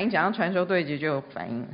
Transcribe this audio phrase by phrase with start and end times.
[0.00, 1.66] 反应，讲到传说对决就有反应。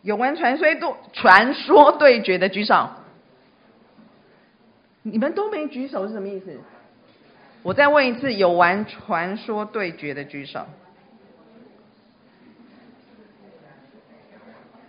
[0.00, 2.88] 有玩传说对传说对决的举手。
[5.02, 6.58] 你们都没举手是什么意思？
[7.62, 10.64] 我再问一次，有玩传说对决的举手。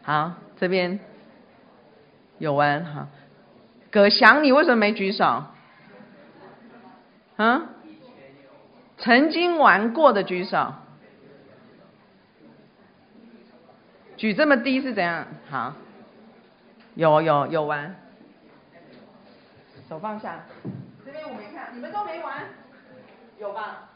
[0.04, 0.98] 好，这边
[2.38, 3.10] 有玩哈。
[3.92, 5.44] 葛翔，你为什么没举手？
[7.36, 7.64] 啊？
[8.98, 10.74] 曾经玩过的举手。
[14.18, 15.26] 举这么低是怎样？
[15.48, 15.74] 好，
[16.96, 17.96] 有有有玩。
[19.88, 20.44] 手放下。
[21.06, 22.44] 这边我没看，你们都没玩。
[23.40, 23.90] 有吧？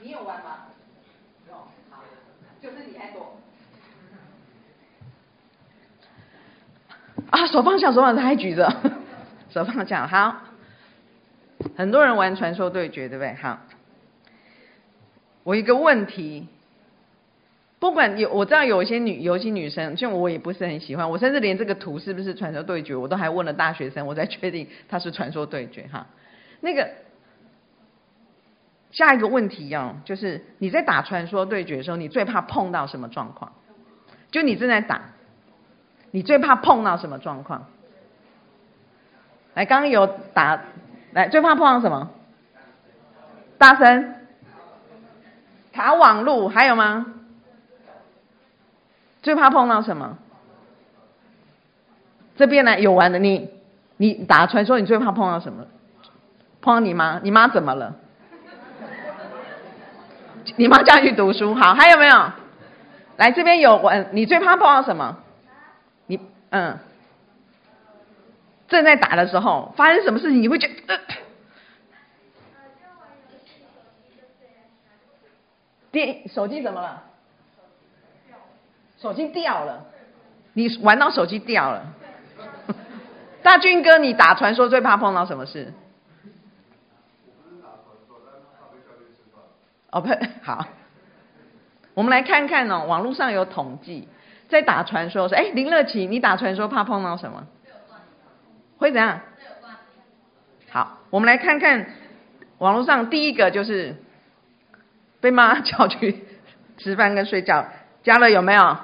[0.00, 0.68] 你有玩吗？
[1.48, 1.54] 有，
[1.90, 2.04] 好，
[2.60, 3.36] 就是你还多。
[7.30, 8.72] 啊，手放下，手放下，还举着，
[9.50, 10.42] 手放下，好。
[11.76, 13.34] 很多人玩传说对决，对不对？
[13.34, 13.58] 好。
[15.42, 16.46] 我一个问题，
[17.82, 26.06] 不管有我知道有一些女，有一些女生，像我也不是很喜欢，我甚至连这个图是不是传说对决，我都还问了大学生，我才确定它是传说对决哈。
[26.60, 26.88] 那个。
[28.92, 33.50] 下一个问题哦，就是你在打传说对决的时候，你最怕碰到什么状况？
[34.30, 35.14] 就你正在打，
[36.12, 37.66] 你最怕碰到什么状况？
[39.54, 40.62] 来，刚刚有打，
[41.12, 42.10] 来最怕碰到什么？
[43.58, 44.14] 大声，
[45.72, 47.06] 卡网路，还有吗？
[49.22, 50.18] 最怕碰到什么？
[52.36, 53.50] 这边来有玩的你，
[53.96, 55.64] 你打传说，你最怕碰到什么？
[56.60, 57.20] 碰到你妈？
[57.22, 57.94] 你妈怎么了？
[60.56, 62.32] 你妈叫你去读书，好，还有没有？
[63.16, 65.18] 来这边有玩，你最怕碰到什么？
[66.06, 66.18] 你
[66.50, 66.78] 嗯，
[68.66, 70.42] 正在打的时候发生什么事情？
[70.42, 70.98] 你会觉得？
[75.92, 77.04] 电、手机怎么了？
[79.02, 79.84] 手机掉了，
[80.52, 81.92] 你玩到手机掉了。
[83.42, 85.72] 大军哥，你打传说最怕碰到什么事？
[89.90, 90.08] 哦不
[90.42, 90.68] 好，
[91.94, 94.06] 我们来看看哦，网络上有统计，
[94.48, 97.44] 在打传说说，哎，林乐琪，你打传说怕碰到什么？
[98.78, 99.20] 会怎样？
[100.70, 101.86] 好，我们来看看
[102.58, 103.96] 网络上第一个就是
[105.20, 106.24] 被妈叫去
[106.78, 107.66] 吃饭跟睡觉，
[108.04, 108.76] 家乐有没有？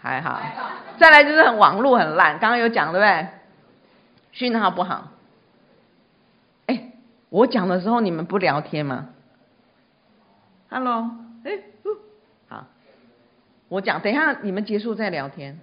[0.00, 0.40] 还好。
[0.98, 3.28] 再来就是很网络很烂，刚刚有讲对不对？
[4.32, 5.08] 讯号不好。
[6.66, 6.92] 哎
[7.30, 9.08] 我讲的时候你们不聊天吗
[10.70, 11.10] ？Hello，
[11.44, 11.52] 哎，
[12.48, 12.66] 好，
[13.68, 15.58] 我讲，等一下你们结束再聊天。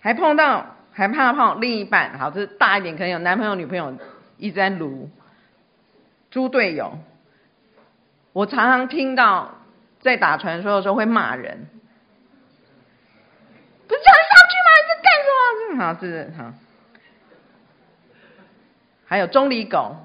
[0.00, 3.94] 还碰到，还怕碰另一半，好，这是大一点，可能有男朋友、女朋友
[4.36, 5.10] 一直在撸，
[6.30, 6.98] 猪队友。
[8.32, 9.50] 我常常听到
[10.00, 11.66] 在打传说的时候会骂人，
[13.88, 14.68] 不是叫你上去吗？
[14.80, 15.28] 你在干什
[15.74, 15.78] 么？
[15.84, 16.52] 好，是好。
[19.06, 19.96] 还有中离狗。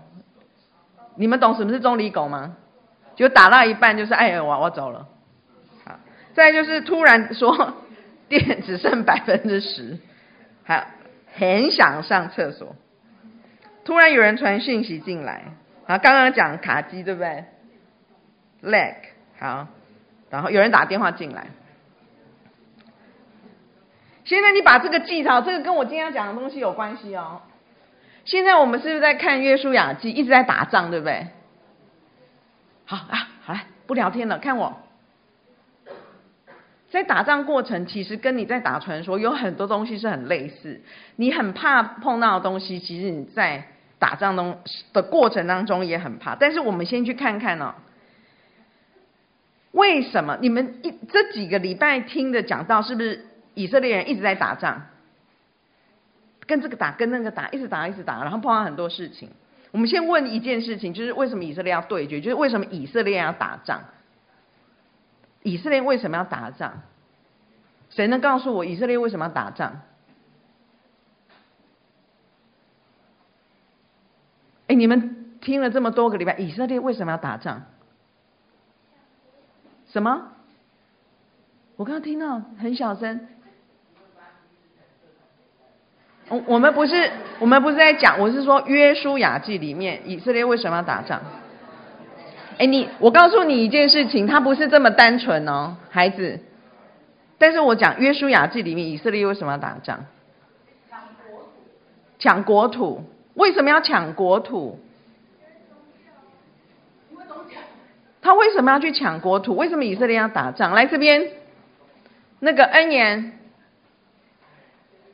[1.16, 2.56] 你们懂什么是中离狗吗？
[3.16, 5.08] 就打到一半就是哎，我我走了。
[5.86, 6.00] 好，
[6.34, 7.76] 再就是突然说
[8.30, 9.98] 电只剩百分之十，
[10.64, 10.88] 还
[11.36, 12.76] 很想上厕所。
[13.84, 15.44] 突然有人传讯息进来，
[15.86, 17.44] 好刚刚讲卡机对不对
[18.64, 18.96] ？lag
[19.38, 19.68] 好，
[20.30, 21.48] 然后有人打电话进来。
[24.32, 27.42] 现在你把这个记好，这个跟我今天要讲的东西有关系哦。
[28.24, 31.28] 现在我们是不是在看《约书亚记》，一直在打仗，对不对？
[32.86, 34.78] 好啊，好来，不聊天了，看我。
[36.92, 40.80] 在打仗过程，其实跟你在打传说有很多东西是很类似。
[41.18, 43.66] 你很怕碰到的东西，其实你在
[44.00, 44.60] 打仗中
[44.94, 46.38] 的过程当中也很怕。
[46.38, 47.74] 但是我们先去看看哦，
[49.74, 54.84] 为什么你们一这几个礼拜听的讲道，是不是以色列人一直在打仗？
[56.48, 59.30] 跟这个打，跟那个打，一直打，一直打，然后碰到很多事情。
[59.72, 62.20] 我们先问一件事情，就是为什么以色列要对决？
[62.20, 63.84] 就是为什么以色列要打仗？
[65.44, 66.82] 以色列为什么要打仗？
[67.90, 69.82] 谁能告诉我以色列为什么要打仗？
[74.68, 77.64] 哎，你们听了这么多个礼拜，以色列为什么要打仗？
[79.88, 80.34] 什么？
[81.78, 83.28] 我刚刚听到很小声。
[86.32, 91.22] 我我们不是我们不是在讲，我是说约书亚记里面以色列为什么要打仗？
[92.58, 96.40] 哎，你我告诉你一件事情，它不是这么单纯哦，孩子。
[97.38, 100.06] 但是我讲约书亚记里面以色列为什么要打仗？
[100.90, 101.50] 抢国土。
[102.18, 103.04] 抢国土，
[103.34, 104.80] 为什么要抢国土？
[108.22, 109.56] 他为什么要去抢国土？
[109.58, 110.74] 为什么以色列要打仗？
[110.74, 111.28] 来这边，
[112.40, 113.34] 那个恩言，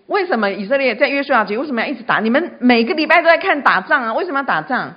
[0.08, 2.20] 为什么以色列在约书亚记为什么要一直打？
[2.20, 4.14] 你们每个礼拜都在看打仗啊？
[4.14, 4.96] 为什么要打仗？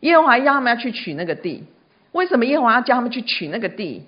[0.00, 1.66] 耶和华要他们要去取那个地，
[2.12, 4.06] 为什么耶和华要叫他们去取那个地？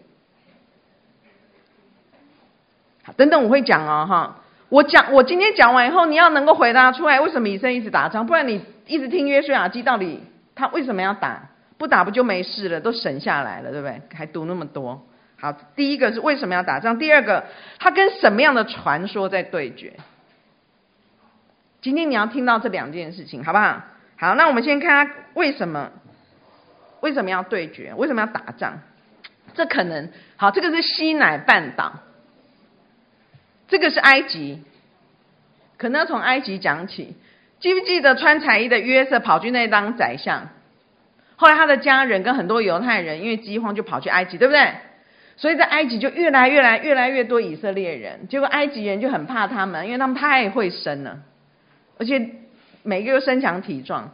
[3.16, 4.36] 等等我会讲哦，哈，
[4.68, 8.24] 我讲我今天讲完以后，你要能够回答出来，为什么以色列一直打仗？
[8.24, 10.20] 不然你一直听约书亚记，到底
[10.54, 11.48] 他为什么要打？
[11.76, 14.00] 不打不就没事了，都省下来了，对不对？
[14.14, 15.02] 还读那么多。
[15.40, 16.98] 好，第一个是为什么要打仗？
[16.98, 17.46] 第二个，
[17.78, 19.94] 他跟什么样的传说在对决？
[21.80, 23.82] 今天你要听到这两件事情，好不好？
[24.18, 25.92] 好，那我们先看他为什么
[27.00, 28.80] 为什么要对决，为什么要打仗？
[29.54, 32.00] 这可能好，这个是西乃半岛，
[33.66, 34.62] 这个是埃及，
[35.78, 37.16] 可能要从埃及讲起。
[37.60, 40.48] 记不记得穿彩衣的约瑟跑去那当宰相？
[41.36, 44.72] 后来他的家人跟很多犹太人因为饥荒就跑去埃及，对不对？
[45.40, 51.18] 所以在埃及就越来越来越来越多以色列人，结果埃及人就很怕他们，因为他们太会生了，
[51.98, 52.30] 而且。
[52.82, 54.10] 每个又身强体壮，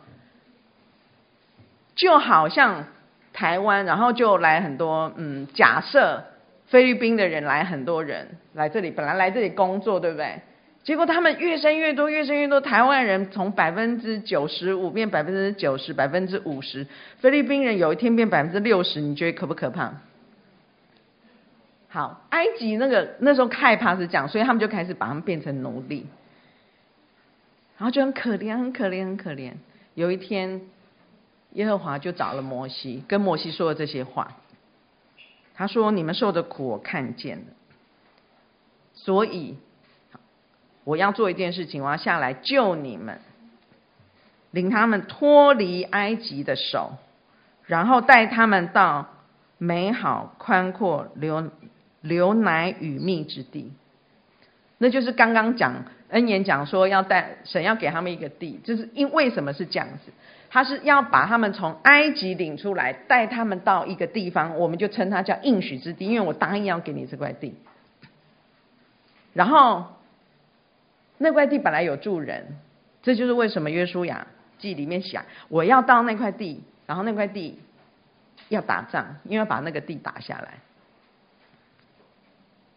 [1.94, 2.84] 就好像
[3.32, 5.12] 台湾，然后就来很多。
[5.14, 6.24] 嗯，假设
[6.66, 10.40] 菲律宾的人来很多人来这里，本来来这里工作，对不对？
[10.82, 12.60] 结果他们越生越多，越生越多。
[12.60, 16.84] 台湾人从百分之九十五变百分之九十，百分之五十。
[17.20, 19.92] 菲律宾人有一天变百分之六十，你觉得可不可怕？
[21.88, 26.06] 好，埃及那个那时候害怕是这样，所以他们就开始把他们变成奴隶。
[27.78, 29.52] 然后就很可怜，很可怜，很可怜。
[29.94, 30.62] 有一天，
[31.52, 34.32] 耶和华就找了摩西，跟摩西说了这些话。
[35.54, 37.44] 他说：“你们受的苦我看见了，
[38.92, 39.56] 所以
[40.84, 43.20] 我要做一件事情，我要下来救你们，
[44.50, 46.92] 领他们脱离埃及的手，
[47.64, 49.08] 然后带他们到
[49.56, 51.50] 美好宽阔、流
[52.08, 53.72] 流奶与蜜之地。”
[54.78, 55.84] 那就是刚刚讲。
[56.08, 60.12] 恩言讲说要带神要给他们一个地，就是因为什么是这样子？
[60.48, 67.56] 他是要把他们从埃及领出来，带他们到一个地方，我们就称它叫应许之地，因为我答应要给你这块地。
[69.32, 69.96] 然后
[71.18, 72.56] 那块地本来有住人，
[73.02, 74.28] 这就是为什么约书亚
[74.60, 77.58] 记里面写我要到那块地，然后那块地
[78.48, 80.58] 要打仗，因为要把那个地打下来。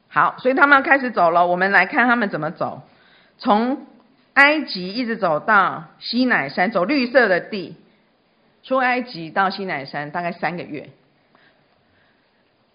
[0.10, 2.82] 好，所以他们要开始走了，我们来看他们怎么走。
[3.38, 3.86] 从
[4.34, 7.76] 埃及一直走到西乃山，走绿色的地。
[8.62, 10.90] 出埃及到西乃山大概三个月。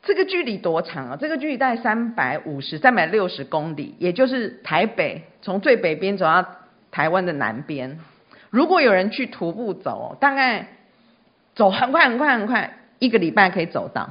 [0.03, 1.19] 这个距离多长啊？
[1.21, 6.47] 这个距离大概三百五十、三百六十公里，也就是台北从最北边走到
[6.91, 7.99] 台湾的南边。
[8.51, 10.69] 如果有人去徒步走，大概
[11.55, 14.11] 走很快、很快、很快，一个礼拜可以走到。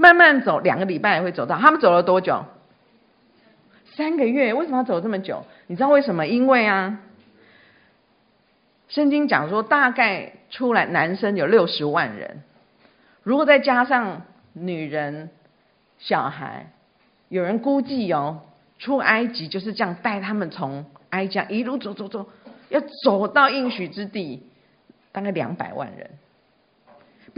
[0.00, 1.58] 慢慢走，两个礼拜也会走到。
[1.58, 2.44] 他们走了多久？
[3.96, 5.44] 三个月，为什么要走这么久？
[5.66, 6.24] 你知道为什么？
[6.24, 7.00] 因为啊，
[8.88, 12.44] 圣经讲说，大概出来男生有六十万人，
[13.24, 14.22] 如果再加上
[14.52, 15.30] 女人、
[15.98, 16.70] 小孩，
[17.28, 18.42] 有人估计哦，
[18.78, 22.28] 出埃及就是这样带他们从埃及一路走走走，
[22.68, 24.46] 要走到应许之地，
[25.10, 26.08] 大概两百万人。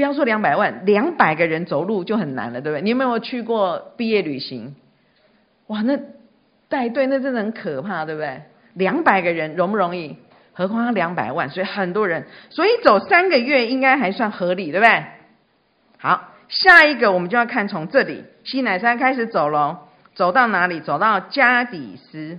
[0.00, 2.82] 不要说两百万，两百个人走路就很难了，对不对？
[2.82, 4.74] 你有没有去过毕业旅行？
[5.66, 5.98] 哇，那。
[6.70, 8.42] 带队那真的很可怕，对不对？
[8.74, 10.16] 两百个人容不容易？
[10.52, 15.04] 何况他两百万，所以很多人，所以走三个月应该还算合理，对不对？
[15.98, 19.78] 好，下一个我们就要看从这里西乃山开始走喽，
[20.14, 20.78] 走到哪里？
[20.78, 22.38] 走到加底斯。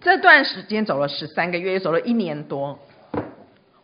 [0.00, 2.80] 这段时间走了十三个月，走了一年多。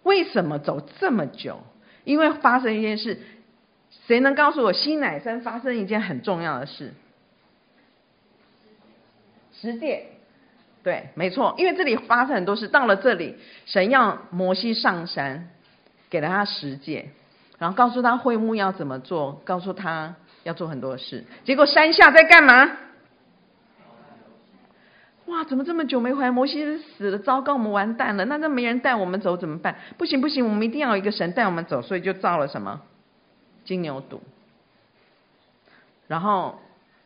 [0.03, 1.61] 为什么走这么久？
[2.09, 3.21] 因为发生一件事，
[4.07, 6.95] 谁能告诉我西乃山发生一件很重要的事？
[9.53, 10.07] 十诫，
[10.83, 12.67] 对，没错，因为这里发生很多事。
[12.67, 13.37] 到了这里，
[13.67, 15.51] 神要摩西上山，
[16.09, 17.11] 给了他十诫，
[17.59, 21.27] 然后告诉他会幕要怎么做，告诉他要做很多事。
[21.45, 22.71] 结果山下在干嘛？
[25.29, 26.31] 哇，怎么这么久没回来？
[26.31, 28.25] 摩西死了，糟糕，我们完蛋了。
[28.27, 29.77] 那那没人带我们走怎么办？
[29.97, 32.83] 不行不行，我们一定要有一个神带我们走，所以就造了什么
[33.65, 34.19] 金牛犊。
[36.07, 36.59] 然后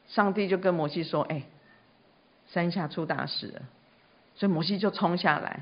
[0.08, 1.42] 上帝就跟摩西说：“哎。”
[2.52, 3.62] 山下出大事了，
[4.34, 5.60] 所以摩西就冲下来，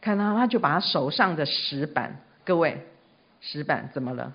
[0.00, 2.86] 看到他就把他手上的石板，各位，
[3.40, 4.32] 石板怎么了？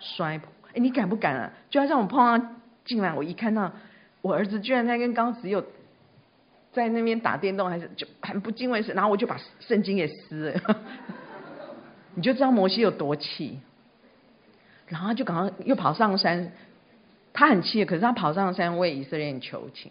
[0.00, 0.48] 摔破！
[0.70, 1.52] 哎，你敢不敢啊？
[1.70, 2.44] 就要让我碰到
[2.84, 3.70] 进来，我一看到
[4.20, 5.64] 我儿子居然在跟刚子有
[6.74, 10.80] 在那边打电动，还是就很不敬畏神，然后我就把圣经给撕了，
[12.14, 13.60] 你就知道摩西有多气。
[14.86, 16.52] 然后他就赶快又跑上山，
[17.32, 19.90] 他很气，可是他跑上山为以色列人求情，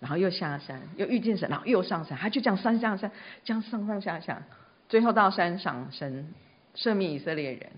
[0.00, 3.12] 然后又下山，又遇见神，然后又上山，他就这样上下山，
[3.44, 4.42] 这样上上下下，
[4.88, 6.34] 最后到山上，神
[6.74, 7.70] 赦免以色列人，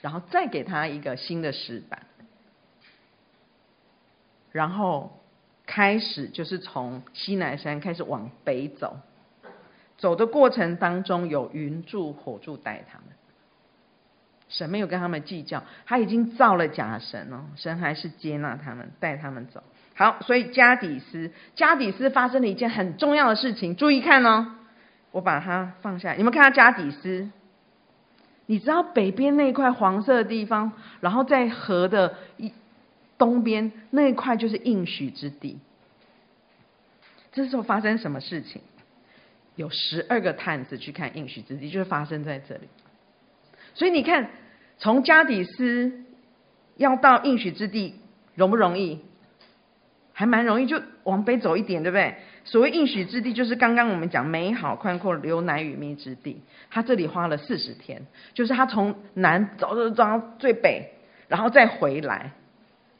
[0.00, 2.00] 然后再给他一个新的石板，
[4.52, 5.20] 然后
[5.66, 8.96] 开始就是从西南山开始往北走，
[9.96, 13.06] 走的过程当中有云柱火柱带他们。
[14.48, 19.62] 神没有跟他们计较，他已经造了假神哦，神还是接纳他们，带他们走。
[19.94, 24.46] 好，所以加底斯，加底斯发生了一件很重要的事情，注意看哦，
[25.10, 27.30] 我把它放下，你们看下加底斯，
[28.44, 32.52] 你知道北边那块黄色的地方，然后在河的一
[33.22, 35.58] 东边那一块就是应许之地。
[37.32, 38.60] 这时候发生什么事情？
[39.54, 42.68] 有十二个探子去看应许之地，就是发生在这里。
[43.74, 44.28] 所以你看。
[44.78, 45.92] 从加底斯
[46.76, 47.94] 要到应许之地
[48.34, 48.98] 容不容易？
[50.12, 52.16] 还蛮容易，就往北走一点，对不对？
[52.44, 56.42] 所谓应许之地，就是刚刚我们讲美好宽阔、流奶与蜜之地。
[56.68, 60.94] 他这里花了四十天，就是他从南走走走到最北，
[61.28, 62.32] 然后再回来。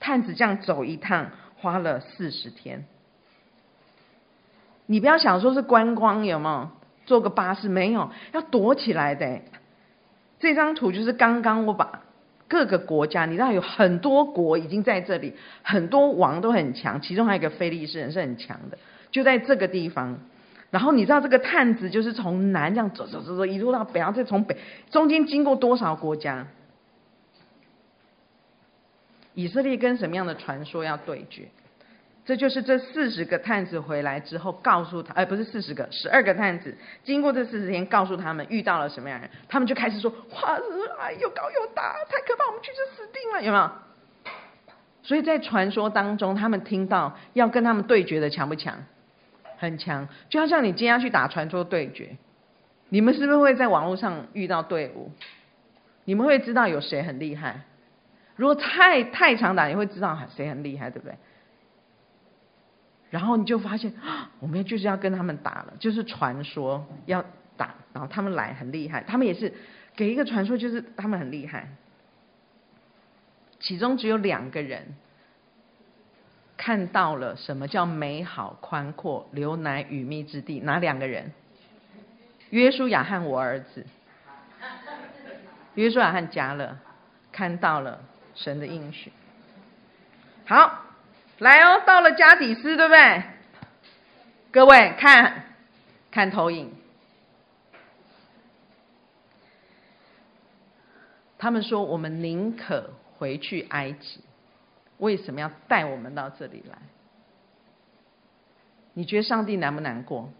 [0.02, 2.84] 探子这样走一趟花了四十天。
[4.86, 6.68] 你不要想说是观光，有没有？
[7.06, 9.40] 坐个巴士没有，要躲起来的。
[10.40, 12.02] 这张图就是刚刚我把
[12.48, 18.78] 各个国家，你知道有很多国已经在这里，很多王都很强，其中还有一个菲利士人是很强的，
[19.10, 20.18] 就在这个地方。
[20.70, 24.56] 然后你知道这个探子就是从南这样走走走走，一路到北，然后再从北，
[24.90, 26.46] 中间经过多少国家？
[29.34, 31.48] 以色列跟什么样的传说要对决？
[32.24, 36.72] 这就是这四十个探子回来之后告诉他，哎，不是四十个，十二个探子
[37.02, 40.56] 经过这四十天，告诉他们遇到了什么样的人，他们就开始说：哇，
[41.00, 43.70] 哎，又高又大，太可怕，我们去就死定了，有没有？
[45.02, 48.84] 所以在传说当中，他们听到要跟他们对决的强不强？
[49.58, 52.16] 很强，就好像你今天要去打传说对决，
[52.88, 55.10] 你们是不是会在网络上遇到队伍？
[56.04, 57.62] 你们会知道有谁很厉害？
[58.42, 61.14] 如果太太常打，你会知道谁很厉害，对不对？
[63.08, 63.92] 然后你就发现，
[64.40, 67.24] 我们就是要跟他们打了，就是传说要
[67.56, 69.54] 打，然后他们来很厉害，他们也是
[69.94, 71.68] 给一个传说，就是他们很厉害。
[73.60, 74.96] 其中只有两个人
[76.56, 81.30] 看到了什么叫美好宽阔、流奶与蜜之地，哪两个人？
[82.50, 83.86] 约书亚和我儿子，
[85.76, 86.76] 约书亚和迦勒
[87.30, 88.00] 看到了
[88.34, 89.12] 神的应许。
[90.46, 90.80] 好。
[91.38, 93.22] 来哦，到了加底斯，对不对？
[94.52, 95.46] 各位看，
[96.08, 96.72] 看投影。
[101.36, 104.20] 他们说：“我们宁可回去埃及，
[104.98, 106.78] 为什么要带我们到这里来？”
[108.94, 110.32] 你觉得上帝难不难过？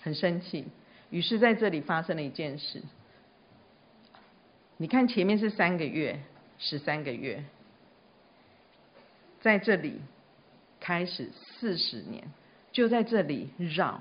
[0.00, 0.66] 很生气。
[1.10, 2.80] 于是在这里发生了一件事。
[4.78, 6.20] 你看前面是三个月，
[6.62, 7.44] 十三个月。
[9.40, 10.00] 在这里
[10.78, 12.22] 开始四十年，
[12.70, 14.00] 就在这里绕，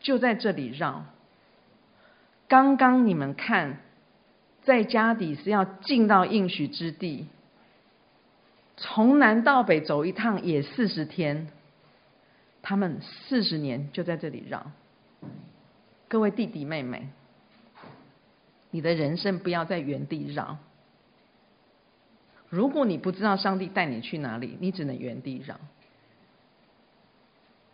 [0.00, 1.06] 就在这里绕。
[2.46, 3.78] 刚刚你们看，
[4.62, 7.26] 在家底是要进到应许之地，
[8.76, 11.48] 从南到北走一趟也四十天，
[12.60, 14.70] 他们四十年就在这里绕。
[16.06, 17.08] 各位弟弟妹妹，
[18.70, 20.58] 你的人生不要在原地绕。
[22.54, 25.58] 如果你不知道上帝带你去哪里，你只能原地绕。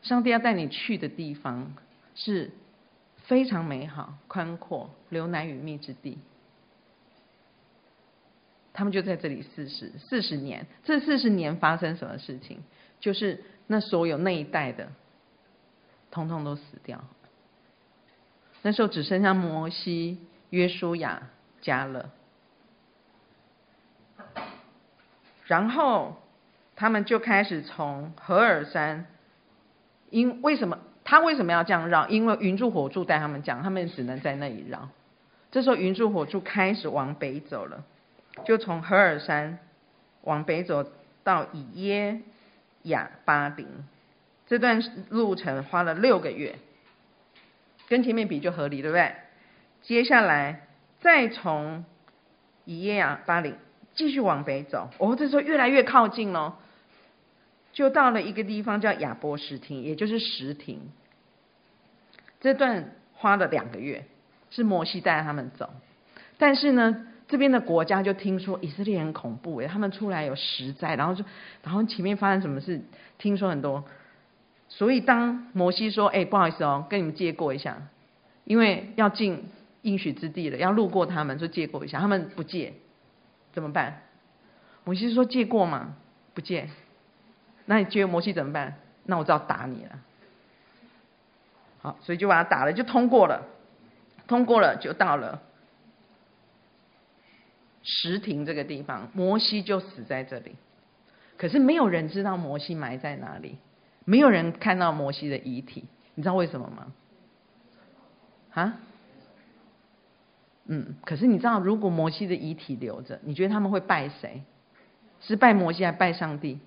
[0.00, 1.74] 上帝要带你去的地方
[2.14, 2.50] 是
[3.24, 6.16] 非常美好、宽阔、流奶与蜜之地。
[8.72, 12.60] 他们就在这里四十四十年，这四十年发生什么事情？
[13.00, 14.88] 就是那所有那一代的，
[16.10, 17.04] 通通都死掉。
[18.62, 21.28] 那时候只剩下摩西、约书亚、
[21.60, 22.08] 加勒。
[25.50, 26.14] 然后
[26.76, 29.06] 他们就开始从何尔山，
[30.08, 30.78] 因为什么？
[31.02, 32.06] 他为什么要这样绕？
[32.06, 34.88] 因为云柱火柱带他们讲，他们只能在那里绕。
[35.50, 37.82] 这时候云柱火柱开始往北走了，
[38.44, 39.58] 就从何尔山
[40.22, 40.88] 往北走
[41.24, 42.20] 到以耶
[42.82, 43.66] 雅巴林，
[44.46, 46.60] 这段路程花了六个月，
[47.88, 49.16] 跟前面比就合理，对不对？
[49.82, 50.68] 接下来
[51.00, 51.84] 再从
[52.66, 53.56] 以耶雅巴林。
[53.94, 56.56] 继续往北走，哦，这时候越来越靠近了。
[57.72, 60.80] 就到了一个地方叫亚波石亭，也就是石亭。
[62.40, 64.04] 这段花了两个月，
[64.50, 65.70] 是摩西带他们走。
[66.36, 71.24] 但是呢，这边的国家就听说以色列很恐怖诶，他们出来有十灾，然后就，
[71.62, 72.80] 然后前面发生什么事，
[73.18, 73.84] 听说很多。
[74.68, 77.82] 所以当摩西说：“哎，不好意思哦，跟你们借过一下，
[78.44, 79.44] 因为要进
[79.82, 82.74] 应许之地了，要路过他们，就借过一下。”他们不借，
[83.52, 84.02] 怎么办？
[84.84, 85.96] 摩西说：“借过吗？
[86.34, 86.68] 不借。”
[87.66, 88.78] 那你借摩西怎么办？
[89.04, 89.98] 那我就要打你了。
[91.82, 93.46] 好，所以就把他打了，就通过了，
[94.26, 95.40] 通过了就到了
[97.82, 100.56] 石亭这个地方，摩西就死在这里。
[101.36, 103.56] 可是没有人知道摩西埋在哪里，
[104.04, 106.92] 没有人看到摩西的遗体，你知道为什么吗？
[108.52, 108.78] 啊？
[110.72, 114.42] 嗯，可是你知道，如果摩西的遗体留着，你觉得他们会拜谁？
[115.20, 116.60] 是拜摩西还是拜上帝？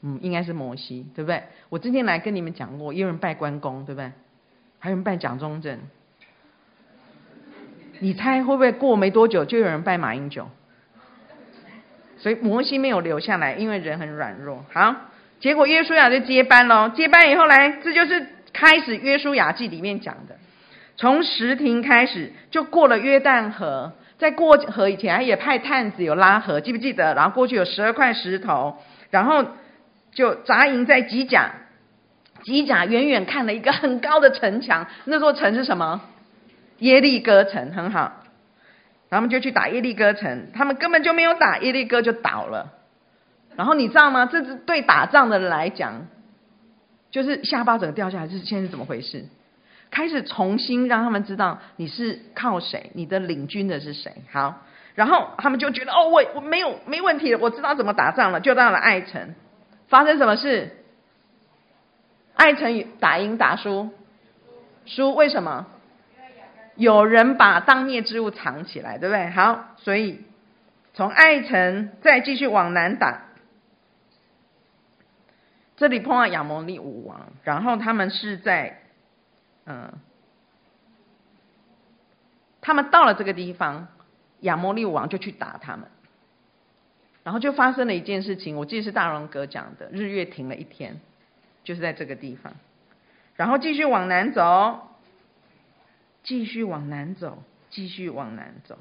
[0.00, 1.42] 嗯，应该是摩西，对不对？
[1.68, 4.12] 我之前来跟你们讲过，也有人拜关公，对不对？
[4.78, 5.80] 还有人拜蒋中正，
[7.98, 10.48] 你猜会不会过没多久就有人拜马英九？
[12.18, 14.64] 所以摩西没有留下来，因为人很软弱。
[14.72, 14.94] 好，
[15.40, 16.88] 结果约书亚就接班喽。
[16.90, 20.36] 接班以后来，这就是开始约书亚记里面讲的，
[21.02, 27.12] 从什亭开始就过了约旦河，在过河以前，他也派探子有拉河，记不记得？
[27.14, 28.78] 然后过去有十二块石头，
[29.10, 29.44] 然后
[30.12, 31.54] 就扎营在吉甲。
[32.44, 36.02] 吉甲远远看了一个很高的城墙，那座城是什么？
[36.78, 37.98] 耶利哥城，很好。
[38.00, 38.16] 然后
[39.10, 42.74] 他们就去打耶利哥城，他们根本就没有打耶利哥就倒了。
[43.56, 44.26] 然后你知道吗？
[44.26, 46.06] 这是对打仗的人来讲，
[47.10, 48.28] 就是下巴整个掉下来。
[48.28, 49.24] 这是现在是怎么回事？
[49.92, 54.12] 开始重新让他们知道你是靠谁，你的领军的是谁。
[54.32, 54.62] 好，
[54.96, 59.34] 然后他们就觉得哦，我我没有没问题了，我知道怎么打仗了，就到了爱城。
[59.88, 60.74] 发生什么事？
[62.34, 63.90] 爱城打赢打输，
[64.86, 65.66] 输为什么？
[66.74, 69.28] 有人把当灭之物藏起来，对不对？
[69.28, 70.24] 好，所以
[70.94, 73.24] 从爱城再继续往南打，
[75.76, 78.81] 这里碰到亚摩利五王，然后他们是在，
[79.66, 79.92] 嗯，
[82.60, 83.88] 他们到了这个地方，
[84.40, 85.88] 亚摩利王就去打他们，
[87.24, 91.00] 然后就发生了一件事情，我记得是大荣哥讲的，日月停了一天。
[91.64, 92.52] 就是在这个地方，
[93.36, 94.88] 然后继续往南走，
[96.24, 98.76] 继续往南走，继续往南走。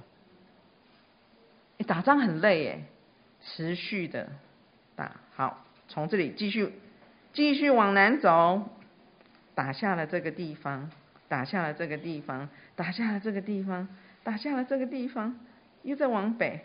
[1.78, 2.84] 哎，打仗很累耶，
[3.40, 4.32] 持续的
[4.96, 5.12] 打。
[5.36, 6.74] 好，从这里继续
[7.34, 8.68] 继续往南走，
[9.54, 10.90] 打下了这个地方，
[11.28, 13.88] 打下了这个地方，打下了这个地方，
[14.24, 15.36] 打下了这个地方，
[15.84, 16.62] 又在往北。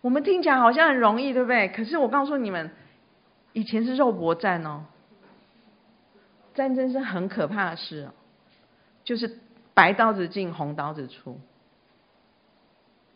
[0.00, 1.68] 我们听起来好像很容易，对不对？
[1.68, 2.70] 可是我告诉你们，
[3.52, 4.84] 以前是肉搏战哦。
[6.54, 8.12] 战争是很可怕的事哦，
[9.04, 9.38] 就是
[9.74, 11.40] 白刀子进红刀子出，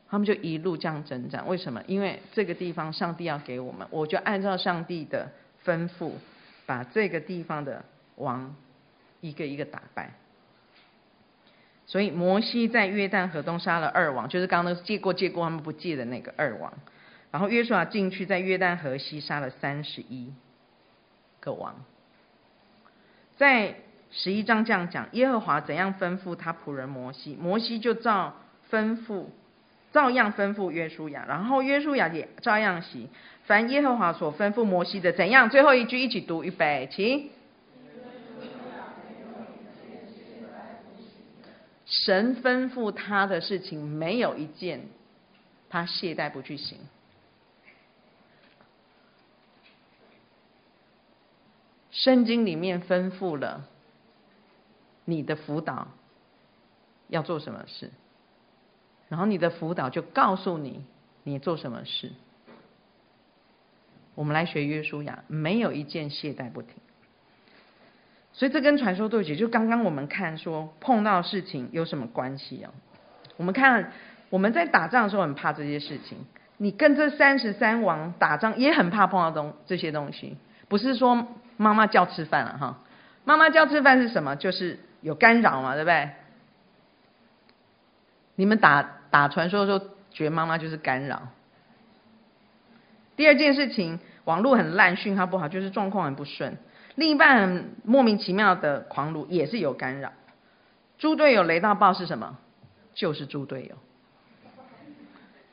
[0.08, 1.48] 他们就一路这样征战。
[1.48, 1.82] 为什么？
[1.88, 5.28] 因为这个地方上帝要给我们，我就按照上帝的
[5.64, 6.12] 吩咐，
[6.66, 8.54] 把这个地方的王
[9.22, 10.10] 一个一个打败。
[11.86, 16.72] 所以摩西在约旦河东杀了二王，就是刚刚借过借过他们不借的那个二王。
[17.30, 20.32] 然后约书亚进去在约旦河西杀了三十一
[21.40, 21.74] 个王。
[23.36, 23.74] 在
[24.10, 28.36] 十一章这样讲，耶和华怎样吩咐他仆人摩西，摩西就照
[28.70, 29.26] 吩咐，
[29.92, 33.08] 照样吩咐约书亚，然后约书亚也照样行。
[33.44, 35.50] 凡耶和华所吩咐摩西的，怎样？
[35.50, 37.32] 最后一句一起读，预备，起。
[41.92, 44.80] 神吩咐他的事情，没有一件
[45.68, 46.78] 他懈怠不去行。
[51.90, 53.68] 圣经里面吩咐了
[55.04, 55.88] 你的辅导
[57.08, 57.90] 要做什么事，
[59.10, 60.82] 然后你的辅导就告诉你
[61.22, 62.10] 你做什么事。
[64.14, 66.74] 我们来学约书亚，没有一件懈怠不停。
[68.32, 72.70] 所以这跟传说对决，就刚刚我们看说碰到事情有什么关系啊？
[73.36, 73.92] 我们看
[74.30, 76.18] 我们在打仗的时候很怕这些事情，
[76.56, 80.36] 你跟这三十三王打仗也很怕碰到东这些东西，
[80.68, 81.26] 不是说。
[81.58, 82.78] 妈妈叫吃饭了哈，
[83.24, 84.34] 妈妈叫吃饭是什么？
[84.34, 86.10] 就是有干扰嘛，对不对？
[88.34, 91.28] 你们打打传说的时候，觉得妈妈就是干扰。
[93.14, 96.56] 第二件事情，网络很烂，讯号不好，就是状况很不顺。
[96.94, 100.12] 另一半莫名其妙的狂怒，也是有干扰。
[100.98, 102.36] 猪队友雷到爆是什么？
[102.94, 103.76] 就是猪队友。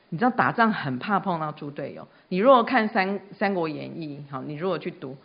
[0.08, 2.08] 你知道打仗很怕碰到猪队友。
[2.28, 5.16] 你如果看三《三国演义》，好，你如果去读。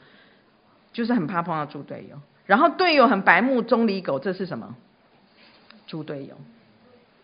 [0.94, 2.18] 就是很怕碰到猪队友。
[2.46, 4.76] 然后队友很白目，中离狗，这是什么？
[5.88, 6.38] 猪队友，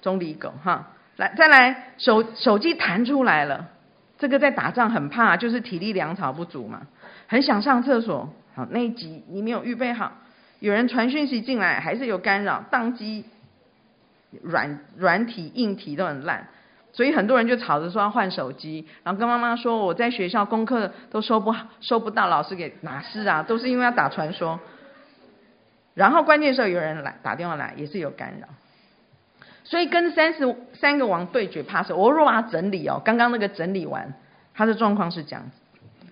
[0.02, 0.90] 中离狗哈。
[1.16, 3.70] 来，再来，手手机弹出来了，
[4.18, 6.86] 这个在打仗很怕，就是体力粮草不足嘛，
[7.28, 8.34] 很想上厕所。
[8.54, 10.12] 好，那一集你没有预备好，
[10.60, 13.26] 有人传讯息进来，还是有干扰，当机，
[14.42, 16.48] 软软体硬体都很烂，
[16.92, 24.60] 所以很多人就吵着说要换手机，然后跟妈妈说我在学校功课都收不收不到，老师给哪是啊，都是因为要打传说。
[25.94, 28.48] 然后关键时候有人来打电话来，也是有干扰。
[29.64, 34.14] 所以跟三十三个王对决，怕是我若把它整理哦，刚刚那个整理完，
[34.54, 36.08] 他的状况是这样子：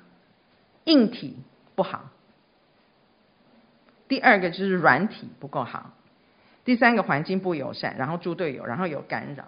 [0.86, 1.38] 硬体
[1.76, 2.10] 不好，
[4.10, 5.94] 第二个就是软体不够好，
[6.66, 9.46] 第三个环境不友善，然后猪队友，然后有干扰。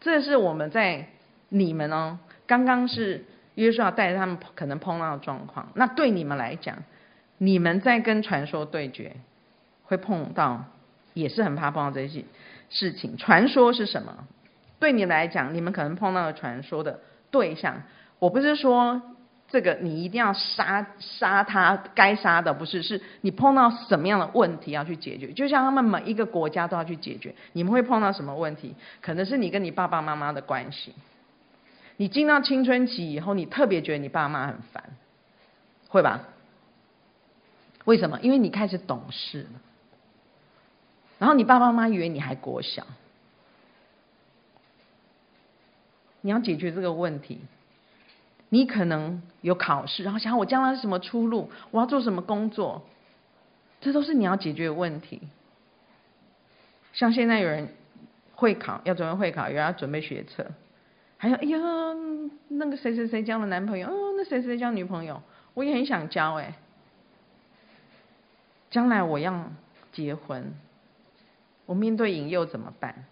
[0.00, 1.06] 这是我们在
[1.48, 5.68] 你们哦，刚刚是约书亚带着他们可能碰到的状况。
[5.74, 6.76] 那对你们来讲，
[7.38, 9.16] 你们在跟传说对决。
[9.88, 10.64] 会碰到，
[11.14, 12.24] 也是很怕碰到这些
[12.70, 13.16] 事情。
[13.16, 14.26] 传说是什么？
[14.80, 16.98] 对你来讲，你们可能碰到的传说的
[17.30, 17.84] 对象，
[18.18, 19.00] 我不是说
[19.48, 25.32] 这个你一定要杀杀他，该杀的不是，是你碰到什么样的问题要去解决。
[25.32, 28.74] 就像他们每一个国家都要去解决，你们会碰到什么问题？
[29.00, 30.92] 可能是你跟你爸爸妈妈的关系。
[31.96, 34.82] 你进到青春期以后，你特别觉得你爸妈很烦，
[35.88, 36.24] 会吧？
[37.84, 38.18] 为什么？
[38.20, 39.60] 因为你开始懂事了。
[41.18, 42.84] 然后你爸爸妈妈以为你还国小，
[46.20, 47.40] 你要解决这个问题，
[48.56, 52.86] 你可能有考试，然后想我将来是什么出路，我要做什么工作，
[53.82, 55.20] 这都是你要解决的问题。
[56.94, 57.68] 像现在有人
[58.34, 60.46] 会考，要准备会考，有人要准备学测，
[61.18, 61.58] 还有哎呀，
[62.48, 65.20] 那个谁谁谁交了男朋友，哦，那谁谁交女朋友，
[65.52, 66.54] 我也很想交哎，
[68.70, 69.52] 将来我要
[69.92, 70.54] 结婚。
[71.66, 73.04] 我面对引诱怎么办？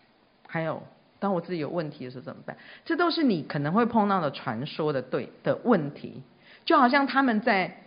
[0.48, 0.82] 还有，
[1.24, 2.54] 当我自己有问题的时候怎么办？
[2.84, 6.22] 这都是你可能会碰到的传说的对的问题。
[6.66, 7.78] 就好像他们在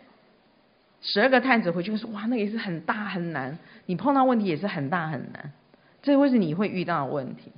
[1.01, 5.53] 十二个探子回去说：“哇，那也是很大很难。”你碰到问题也是很大很难，
[6.01, 7.51] 这会是你会遇到的问题。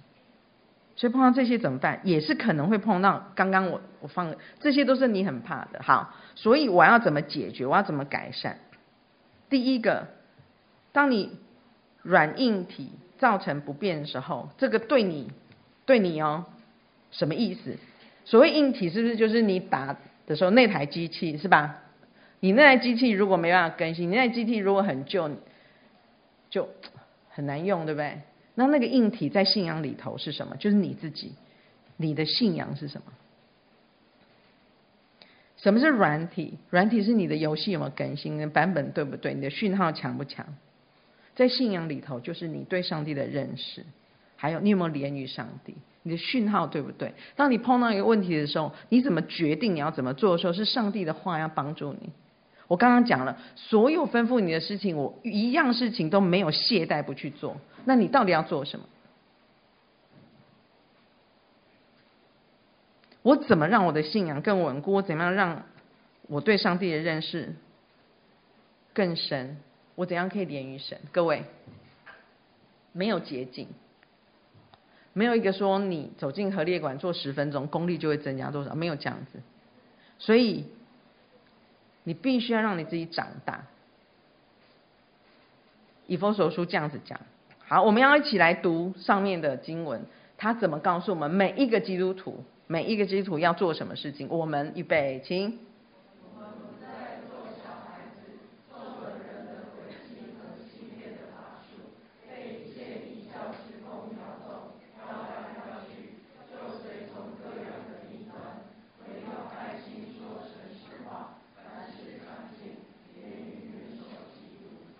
[0.98, 2.02] 所以碰到这些怎么办？
[2.04, 3.32] 也是可能会碰到。
[3.36, 5.82] 刚刚我我放这些都是你很怕的。
[5.82, 7.66] 好，所以我要怎么解决？
[7.66, 8.58] 我要怎么改善？
[9.50, 10.08] 第一个，
[10.92, 11.40] 当你。
[12.02, 15.30] 软硬体造成不便的时候，这个对你，
[15.90, 16.46] 对你哦，
[17.10, 17.76] 什么意思？
[18.24, 19.98] 所谓硬体是不是就是你打
[20.28, 21.82] 的时候那台机器是吧？
[22.42, 25.32] 你那台机器如果没办法更新，你那台机器如果很旧，
[26.52, 26.70] 就
[27.32, 28.20] 很难用，对不对？
[28.54, 30.56] 那那个硬体在信仰里头是什么？
[30.58, 31.34] 就是你自己，
[31.98, 33.12] 你的信仰是什么？
[35.58, 36.60] 什么是软体？
[36.70, 38.38] 软体是你的游戏有没有更新？
[38.38, 39.34] 的版本对不对？
[39.34, 40.46] 你的讯号强不强？
[41.34, 43.84] 在信仰里头，就是你对上帝的认识，
[44.42, 47.14] 还有你有没有连于上帝，你的讯号对不对？
[47.36, 52.10] 当你碰到一个问题的时候，你怎么决定你要怎么做的时候，是上帝的话要帮助你。
[52.70, 57.58] 我刚刚讲了，所有吩咐你的事情，我一样事情都没有懈怠不去做。
[57.84, 58.86] 那你到底要做什么？
[63.22, 64.94] 我怎么让我的信仰更稳固？
[64.94, 65.64] 我怎么样让
[66.28, 67.54] 我对上帝的认识
[68.94, 69.58] 更深？
[69.96, 70.98] 我怎样可以连于神？
[71.12, 71.44] 各位，
[72.94, 73.68] 没有捷径，
[75.20, 78.74] 没有一个说你走进核裂馆做十分钟，功力就会增加多少？
[78.74, 79.42] 没有这样子。
[80.18, 80.66] 所以
[82.06, 83.66] 你必须要让你自己长大。
[86.08, 87.20] 以弗所书这样子讲。
[87.68, 90.06] 好，我们要一起来读上面的经文，
[90.38, 94.30] 他怎么告诉我们每一个基督徒，每一个基督徒要做什么事情？
[94.30, 95.60] 我们预备，请。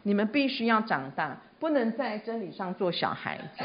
[0.10, 3.64] 你们必须要长大，不能在真理上做小孩子。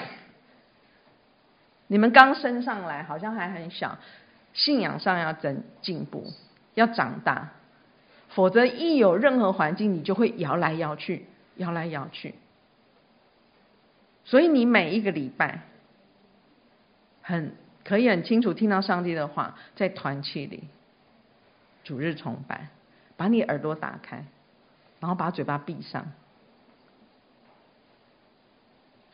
[1.86, 3.96] 你们刚升上来，好像还很小，
[4.52, 6.30] 信仰上要增进步，
[6.74, 7.48] 要长大，
[8.28, 11.24] 否则一有任何环境，你就会摇来摇去，
[11.56, 12.34] 摇来摇去。
[14.26, 15.60] 所以你每一个礼拜，
[17.22, 17.54] 很
[17.84, 20.64] 可以很清楚听到上帝的话，在团契里，
[21.84, 22.68] 主日崇拜，
[23.16, 24.26] 把你耳朵打开，
[25.00, 26.12] 然后把嘴巴闭上。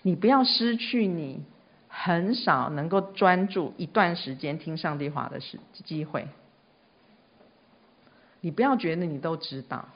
[0.02, 1.42] 你不要失去你
[1.88, 6.28] 很少能够专注一段时间听上帝话的时机会。
[8.40, 9.88] 你不要觉得你都知道。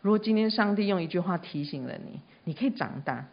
[0.00, 3.26] 如果今天上帝用一句话提醒了你，你可以长大。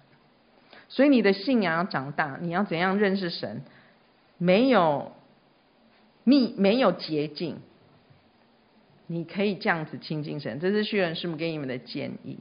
[0.89, 3.63] 所以你的信仰要长大，你要怎样认识神？
[4.37, 5.11] 没有
[6.23, 7.57] 秘，没有捷径。
[9.07, 12.37] 你可以这样子亲近神，这是虚人师母给你们的建议。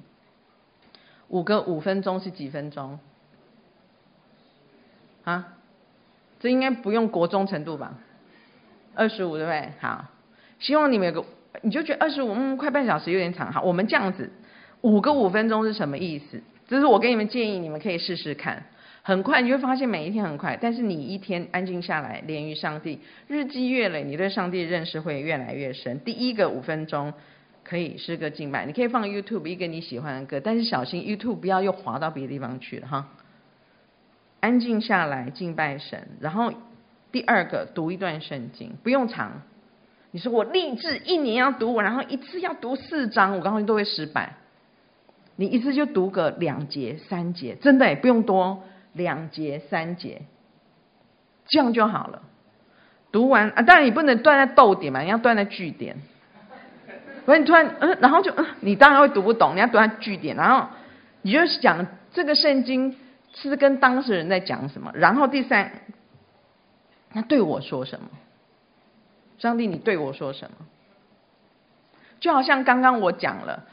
[1.29, 2.99] 五个五分钟是几分钟？
[5.25, 5.55] 啊？
[6.41, 7.95] 这应该不用国中程度吧？
[8.95, 9.69] 二十五对不对？
[9.81, 10.07] 好，
[10.59, 11.27] 希望你们有个。
[11.61, 13.53] 你就觉得二十五，嗯，快半小时有点长。
[13.53, 14.33] 好，我们这样子，
[14.81, 16.43] 五个五分钟是什么意思？
[16.67, 18.65] 这是我给你们建议，你们可以试试看。
[19.03, 26.01] 很快你会发现每一天很快，但是你一天安静下来，连于上帝，日积月累，你对上帝的认识会越来越深。
[26.01, 27.13] 第一个五分钟
[27.63, 33.09] 可以诗歌敬拜，你可以放 YouTube 一个你喜欢的歌，但是小心 YouTube 不要又滑到别的地方去了哈。
[34.43, 36.53] 安静下来敬拜神，然后
[37.13, 39.43] 第二个读一段圣经，不用长。
[40.11, 44.35] 你说我立志一年要读完，然后一次要读四章，我告诉你都会失败。
[45.37, 50.23] 你一次就读个两节、三节，真的也不用多，两节、三节，
[51.47, 52.23] 这样就好了。
[53.13, 55.97] 读完啊，当然你不能断在逗点嘛，你要断在句点。
[57.25, 60.67] 所以你突然嗯，然后就嗯，你当然会读不懂，你要读在句点，然后
[61.23, 62.97] 你就讲这个圣经
[63.35, 65.73] 是跟当事人在讲什么，然后第三，
[67.11, 68.07] 他对我说什么？
[69.39, 70.57] 上帝，你对我说什么？
[72.21, 73.65] 就好像刚刚我讲了，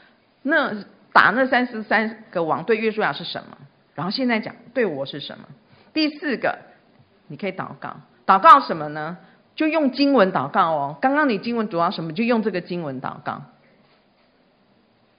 [0.42, 0.74] 那
[1.12, 3.58] 打那三十三个王对约书亚是什么？
[3.94, 5.44] 然后现在讲对我是什么？
[5.92, 6.58] 第四个，
[7.28, 7.96] 你可以祷告，
[8.26, 9.18] 祷告什么呢？
[9.54, 10.98] 就用经文祷告哦。
[11.00, 13.42] 刚刚你经文读到什么，就用这个经文祷告。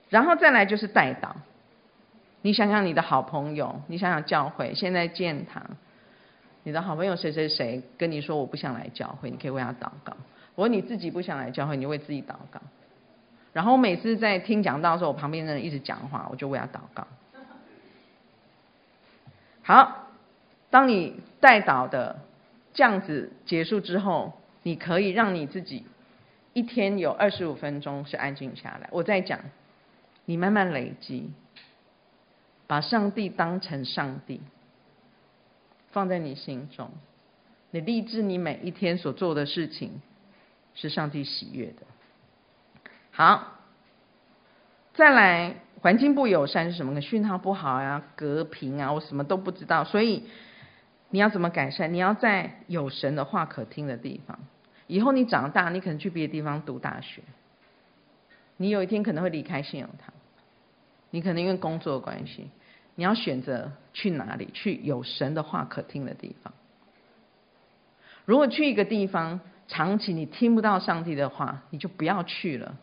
[0.08, 1.28] 然后再来就是代祷，
[2.42, 5.64] 你想想你的好朋友，你想想教会现在建堂，
[6.64, 10.16] 你的好朋友谁谁谁跟你说我不想来教会，你可以为他祷告。
[10.54, 12.60] 如果你自己不想来教会，你就为自己祷告。
[13.52, 17.06] 然后每次在听讲道的时候，我旁边的人一直讲话，我就为他祷告。
[19.62, 20.08] 好，
[20.70, 22.18] 当你代祷的
[22.74, 25.84] 这样子结束之后，你可以让你自己
[26.52, 28.88] 一天有二十五分钟是安静下来。
[28.90, 29.38] 我在讲，
[30.24, 31.30] 你慢慢累积，
[32.72, 34.40] 把上帝当成上帝
[35.90, 36.90] 放在你心中，
[37.70, 40.00] 你立志你每一天所做的事情。
[40.74, 41.82] 是上帝喜悦的。
[43.10, 43.58] 好，
[44.94, 47.02] 再来，环境不友善是什么呢？
[47.02, 49.84] 讯号不好呀，隔屏啊，我什么都不知道。
[49.84, 50.24] 所以
[51.10, 51.92] 你要怎么改善？
[51.92, 54.38] 你要在有神的话可听的地方。
[54.86, 57.20] 以后你长大，你可能去别的地方读大学。
[58.56, 60.14] 你有一天可能会离开信友堂，
[61.10, 62.48] 你可能因为工作关系，
[62.94, 64.50] 你要选择去哪里？
[64.52, 66.52] 去有神的话可听的地方。
[68.24, 72.76] 如果去一个地方，长期你听不到上帝的话，你就不要去了。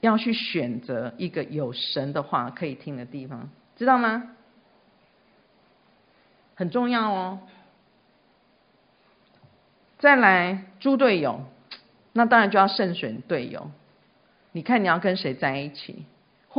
[0.00, 4.30] 要去选择一个有神的话可以听的地方，知道吗？
[6.54, 7.40] 很重要哦。
[9.98, 11.44] 再来，猪队友，
[12.12, 13.70] 那当然就要慎选队友。
[14.52, 16.04] 你看你要跟谁在一起，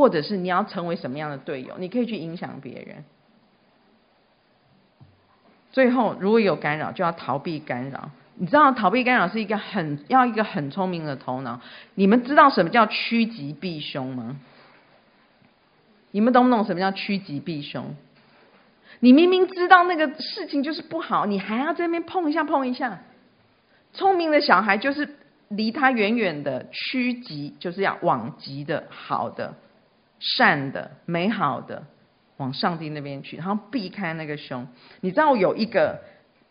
[0.00, 3.04] 或者是你要成为什么样的队友，你可以去影响别人。
[5.70, 8.10] 最后，如果有干扰，就要逃避干扰。
[8.36, 11.60] 你知道逃避干扰是一个很要一个很聪明的头脑。
[11.94, 14.38] 你们知道什么叫趋吉避凶吗？
[16.12, 17.94] 你们懂不懂什么叫趋吉避凶？
[19.00, 23.02] 你明明知道那个事情就是不好，你还要在那边碰一下碰一下。
[23.92, 25.16] 聪明的小孩就是
[25.48, 29.54] 离他远远的，趋吉就是要往吉的、好的、
[30.20, 31.84] 善的、美好的。
[32.36, 34.66] 往上帝那边去，然后避开那个凶。
[35.02, 36.00] 你知道有一个，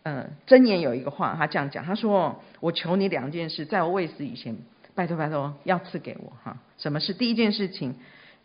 [0.04, 4.56] 呃，箴言有一个话，他这样讲，他说：“我求你两件事，在我未死以前，
[4.94, 6.56] 拜托拜托，要赐给我哈。
[6.78, 7.96] 什么是第一件事情？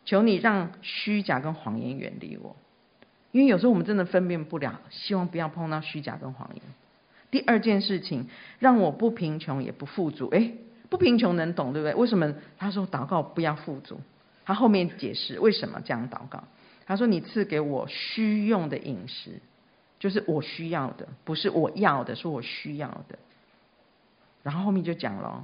[0.05, 2.55] 求你让虚假跟谎言远离我，
[3.31, 6.63] 因为有时候我们真的分辨不了，希望不要碰到虚假跟谎言。
[7.29, 10.29] 第二件事情，让我不贫穷也不富足。
[10.29, 10.55] 诶，
[10.89, 11.93] 不贫穷能懂对不对？
[11.93, 14.01] 为什么他说祷告不要富足？
[14.45, 16.43] 他后面解释为什么这样祷告。”
[16.87, 19.41] 他说：“你赐给我需用的饮食，
[19.99, 23.17] 就是我需要的，不是我要的，是我需要的。”
[24.43, 25.43] 然后后面就讲了：“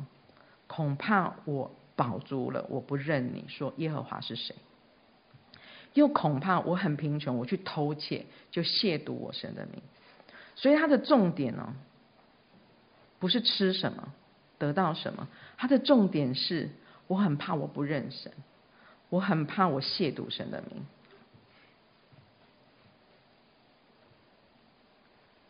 [0.68, 4.54] 恐怕我饱足了，我不认你说耶和华是谁；
[5.96, 9.82] 又恐怕我很贫穷，我去偷窃，就亵渎我神的名。”
[10.56, 11.74] 所以他的重点呢，
[13.18, 14.14] 不是吃什么，
[14.60, 16.70] 得到什么，他的重点是
[17.08, 18.32] 我很怕我不认神，
[19.12, 20.86] 我很怕我亵渎神的名。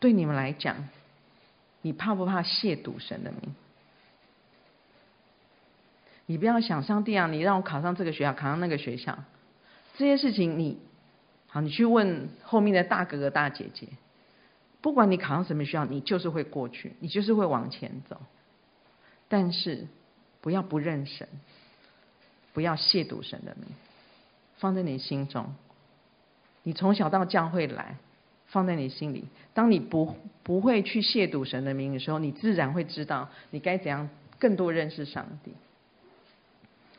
[0.00, 0.88] 对你们来讲，
[1.80, 3.54] 你怕不怕亵渎神的名？
[6.26, 9.16] 你不要想上帝啊，你让我考上这个学校，考上那个学校，
[9.96, 10.80] 这些事情你，
[11.46, 13.86] 好，你去问后面的大哥哥大姐姐，
[14.80, 18.20] 不管你考上什么学校，你就是会过去，你就是会往前走。
[19.28, 19.86] 但是
[20.40, 21.28] 不要不认神，
[22.52, 23.66] 不要亵渎神的名，
[24.56, 25.54] 放在你心中。
[26.62, 27.96] 你从小到教会来，
[28.46, 29.24] 放在你心里。
[29.54, 35.52] 当你不不会去亵渎神的名的时候，你自然会知道你该怎样更多认识上帝。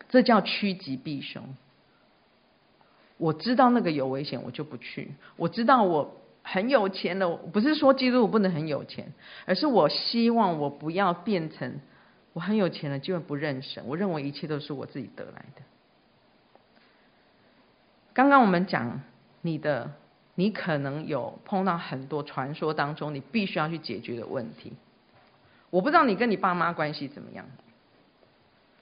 [0.10, 1.44] 这叫趋吉避凶。
[3.18, 5.14] 我知道那个有危险，我就不去。
[5.38, 9.14] 我知道我很有钱了，不是说基督徒不能很有钱，
[9.46, 11.80] 而是我希望我不要变成
[12.34, 13.84] 我很有钱了就不认神。
[13.88, 15.62] 我认为一切都是我自己得来的。
[18.14, 19.02] 刚刚我们讲。
[19.46, 19.92] 你的，
[20.36, 24.72] 你可能有碰到很多传说当中你必须要去解决的问题。
[25.70, 27.46] 我不知道你跟你爸妈关系怎么样，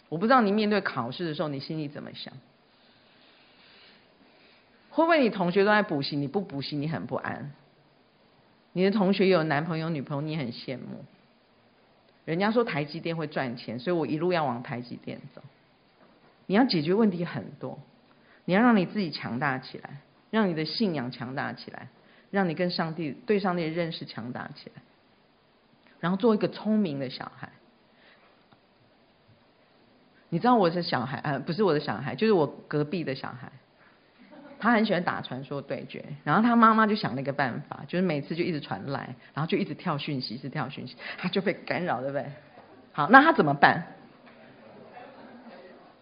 [0.07, 2.31] 我不知道你面对考试的时候你心里怎么想。
[4.91, 7.51] 会不会你同学都在补习，你不补习你很不安？
[8.73, 11.03] 你的同学有男朋友女朋友，你很羡慕。
[12.25, 15.41] 人家说台积电会赚钱，所以我一路要往台积电走。
[16.45, 17.79] 你要解决问题很多，
[18.45, 20.01] 你要让你自己强大起来。
[20.31, 21.89] 让你的信仰强大起来，
[22.29, 24.81] 让你跟上帝对上帝的认识强大起来，
[25.99, 27.49] 然后做一个聪明的小孩。
[30.29, 33.51] 你知道我是小孩，呃，不是我的小孩，就是我隔壁的小孩，
[34.62, 42.26] 他很喜欢打传说对决，然后他妈妈就想了一个办法，就是每次就一直传来，然后就一直跳讯息，是跳讯息，他就被干扰，对不对？
[42.93, 43.84] 好，那他怎么办？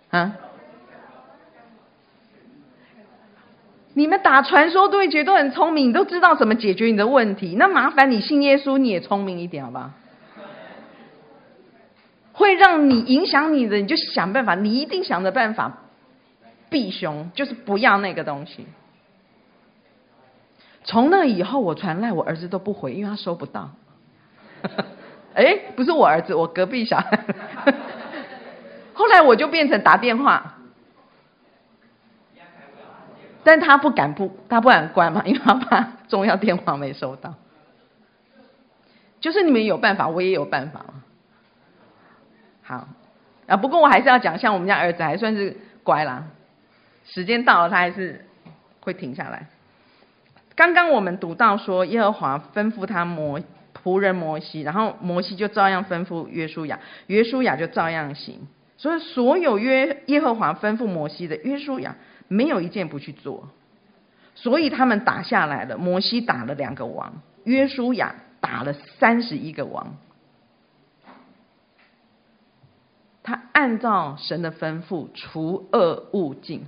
[0.10, 0.36] 啊？
[3.94, 7.56] 你们打传说对决都很聪明，你都知道怎么解决你的问题。
[7.58, 9.92] 那麻烦你信耶稣，你也聪明一点，好不好？
[12.34, 15.78] 会让你影响你的，你就想办法，你一定想着办法
[16.70, 18.68] 避凶，就是不要那个东西。
[20.84, 23.70] 从那以后，我传赖我儿子都不回，因为他收不到。
[25.36, 27.20] 哎，不是我儿子，我隔壁小孩。
[28.94, 30.56] 后来我就变成打电话。
[33.44, 37.34] 但他不敢不，他不敢关嘛，因为他怕重要电话没收到。
[39.20, 40.86] 就是你们有办法，我也有办法。
[42.62, 42.88] 好，
[43.48, 46.26] 啊，不过我还是要讲，像我们家儿子还算是乖啦。
[47.10, 48.26] 时间到了，他还是
[48.80, 49.48] 会停下来。
[50.56, 53.42] 刚刚我们读到说，耶和华吩咐他摩
[53.74, 58.48] 仆人摩西，然后摩西就照样吩咐约书亚，约书亚就照样行。
[58.78, 61.96] 所以所有约耶和华吩咐摩西的约书亚。
[62.32, 63.50] 没有一件不去做，
[64.36, 65.80] 所以他们打下来了。
[65.80, 69.98] 摩西打了两个王，约书亚打了三十一个王。
[73.24, 76.68] 他按照神的吩咐除恶务尽。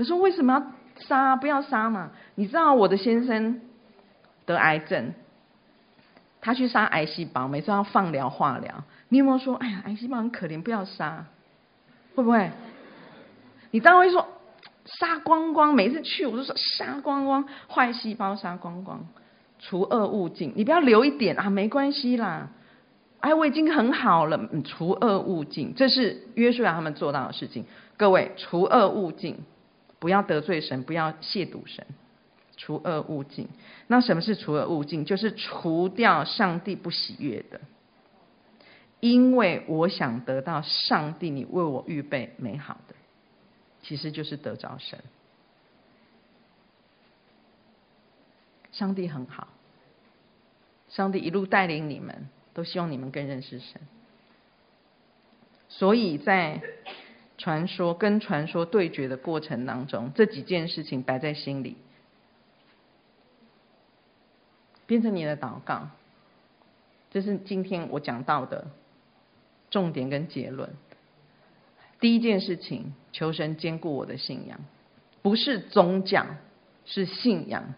[0.00, 0.66] 他说：“为什么要
[1.06, 1.36] 杀？
[1.36, 2.10] 不要杀嘛！
[2.34, 3.60] 你知道我的先生
[4.46, 5.12] 得癌症，
[6.40, 8.82] 他去杀癌细胞，每次要放疗化疗。
[9.10, 11.26] 你有没有说：哎呀，癌细胞很可怜，不要杀？
[12.14, 12.50] 会不会？”
[13.72, 14.26] 你当然会说
[14.86, 19.06] 杀光光，每次去我都说杀光光，坏细胞杀光光，
[19.58, 20.54] 除恶务尽。
[20.56, 22.48] 你不要留一点啊，没关系啦。
[23.20, 27.66] 哎，我已经很好了，除恶务尽，这是约书亚他们做到的事情。
[27.98, 29.36] 各位，除恶务尽，
[30.00, 31.86] 不要得罪神，不要亵渎神，
[32.56, 33.46] 除恶务尽。
[33.86, 35.04] 那什么是除恶务尽？
[35.04, 37.60] 就是除掉上帝不喜悦的，
[38.98, 42.96] 因为我想得到上帝你为我预备美好的。
[43.82, 44.98] 其实就是得着神，
[48.72, 49.48] 上帝很好，
[50.88, 53.80] 上帝一路带领你们，都希望你们更认识神。
[55.70, 56.60] 所以在
[57.40, 61.78] 传说跟传说对决的过程当中，这几件事情摆在心里，
[64.86, 65.88] 变成你的祷告。
[67.10, 68.66] 这是今天我讲到的
[69.70, 70.68] 重点跟结论。
[71.98, 74.60] 第一件事情，求神坚固我的信仰，
[75.22, 76.26] 不是宗教，
[76.84, 77.74] 是信仰；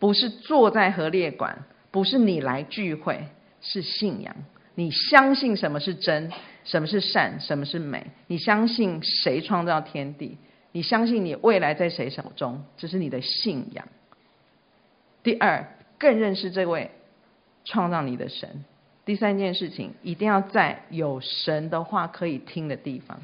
[0.00, 3.28] 不是坐在和列馆，不是你来聚会，
[3.60, 4.34] 是信仰。
[4.74, 6.32] 你相信什么是真，
[6.64, 8.06] 什么是善，什么是美？
[8.26, 10.38] 你相信谁创造天地？
[10.72, 12.64] 你相信你未来在谁手中？
[12.76, 13.86] 这是你的信仰。
[15.22, 15.66] 第二，
[15.98, 16.90] 更认识这位
[17.64, 18.64] 创造你的神。
[19.04, 23.20] 第三件事情，一定要在有神的话可以听的地方。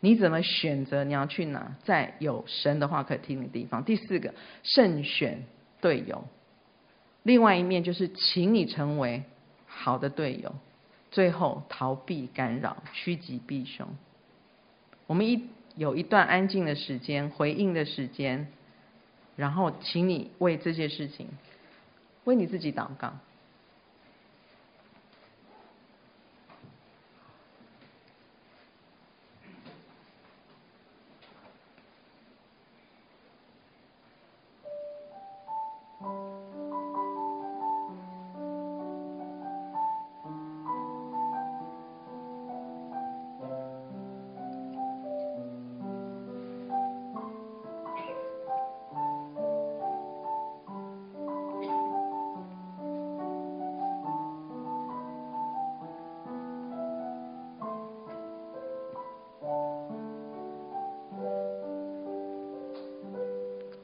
[0.00, 1.76] 你怎么选择你要去哪？
[1.84, 3.84] 在有神的话可以听的地方。
[3.84, 5.44] 第四个，慎选
[5.80, 6.24] 队友。
[7.22, 9.22] 另外一面就是，请你成为
[9.82, 10.54] 好的队友，
[11.10, 13.88] 最后逃避干扰，趋吉避凶。
[15.08, 18.46] 我们一有一段安静的时间，回应的时间，
[19.34, 21.26] 然后请你为这些事情，
[22.22, 23.12] 为你自己祷告。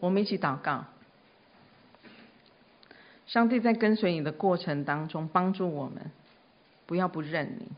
[0.09, 0.87] 我们一起祷告，
[3.27, 6.11] 上帝在跟随你的过程当中，帮助我们，
[6.87, 7.69] 不要不认你，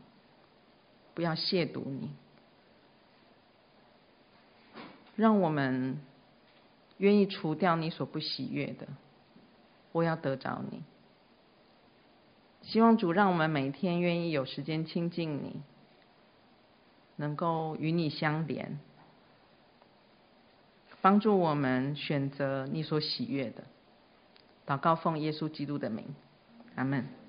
[1.13, 2.09] 不要亵渎你，
[5.17, 5.99] 让我们
[6.99, 8.87] 愿意除掉你所不喜悦的，
[9.91, 10.83] 我要得着你。
[12.61, 15.61] 希望主让我们每天愿意有时间亲近你，
[17.17, 18.79] 能够与你相连。
[21.01, 23.63] 帮助我们选择你所喜悦的，
[24.67, 26.05] 祷告奉耶稣基督的名，
[26.75, 27.20] 阿门。